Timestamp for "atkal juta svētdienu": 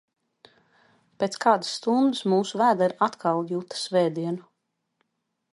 3.09-4.49